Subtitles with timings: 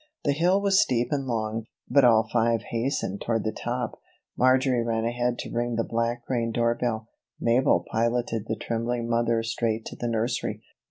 [0.23, 3.99] The hill was steep and long, but all five hastened toward the top.
[4.35, 7.07] Marjory ran ahead to ring the Black Crane door bell.
[7.39, 10.63] Mabel piloted the trembling mother straight to the nursery.